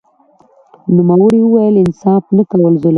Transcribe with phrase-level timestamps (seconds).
[0.95, 2.89] نوموړي وویل انصاف نه کول ظلم دی